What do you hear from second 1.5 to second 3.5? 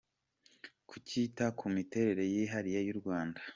ku miterere yihariye y’u Rwanda